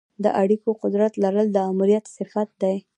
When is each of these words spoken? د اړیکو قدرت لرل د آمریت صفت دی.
د 0.23 0.25
اړیکو 0.41 0.69
قدرت 0.83 1.13
لرل 1.23 1.47
د 1.51 1.57
آمریت 1.71 2.05
صفت 2.17 2.49
دی. 2.61 2.77